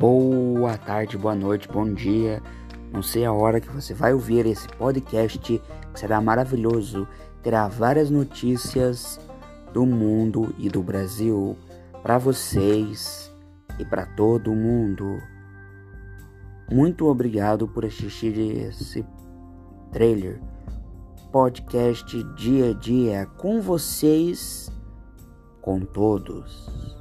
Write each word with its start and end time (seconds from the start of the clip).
Boa 0.00 0.78
tarde, 0.78 1.18
boa 1.18 1.34
noite, 1.34 1.68
bom 1.68 1.92
dia. 1.92 2.42
Não 2.90 3.02
sei 3.02 3.26
a 3.26 3.34
hora 3.34 3.60
que 3.60 3.68
você 3.68 3.92
vai 3.92 4.14
ouvir 4.14 4.46
esse 4.46 4.66
podcast, 4.66 5.38
que 5.38 5.60
será 5.92 6.22
maravilhoso. 6.22 7.06
Terá 7.42 7.68
várias 7.68 8.08
notícias 8.08 9.20
do 9.74 9.84
mundo 9.84 10.54
e 10.56 10.70
do 10.70 10.82
Brasil 10.82 11.54
para 12.02 12.16
vocês 12.16 13.30
e 13.78 13.84
para 13.84 14.06
todo 14.06 14.54
mundo. 14.54 15.20
Muito 16.72 17.06
obrigado 17.06 17.68
por 17.68 17.84
assistir 17.84 18.38
esse 18.38 19.04
trailer. 19.92 20.40
Podcast 21.30 22.24
dia 22.36 22.70
a 22.70 22.72
dia 22.72 23.26
com 23.36 23.60
vocês, 23.60 24.72
com 25.60 25.80
todos. 25.80 26.99